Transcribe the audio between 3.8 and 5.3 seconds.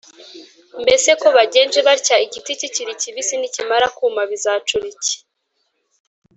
kuma bizacura iki?